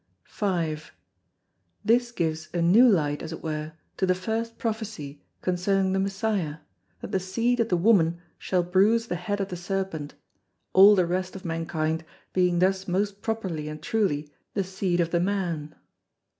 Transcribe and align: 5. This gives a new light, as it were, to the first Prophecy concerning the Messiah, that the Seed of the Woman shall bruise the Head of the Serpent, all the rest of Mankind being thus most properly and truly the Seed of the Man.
5. 0.23 0.93
This 1.85 2.11
gives 2.11 2.49
a 2.55 2.59
new 2.59 2.89
light, 2.89 3.21
as 3.21 3.31
it 3.31 3.43
were, 3.43 3.73
to 3.97 4.07
the 4.07 4.15
first 4.15 4.57
Prophecy 4.57 5.21
concerning 5.43 5.93
the 5.93 5.99
Messiah, 5.99 6.57
that 7.01 7.11
the 7.11 7.19
Seed 7.19 7.59
of 7.59 7.69
the 7.69 7.77
Woman 7.77 8.19
shall 8.39 8.63
bruise 8.63 9.09
the 9.09 9.15
Head 9.15 9.39
of 9.39 9.49
the 9.49 9.55
Serpent, 9.55 10.15
all 10.73 10.95
the 10.95 11.05
rest 11.05 11.35
of 11.35 11.45
Mankind 11.45 12.03
being 12.33 12.57
thus 12.57 12.87
most 12.87 13.21
properly 13.21 13.67
and 13.67 13.79
truly 13.79 14.33
the 14.55 14.63
Seed 14.63 14.99
of 14.99 15.11
the 15.11 15.19
Man. 15.19 15.75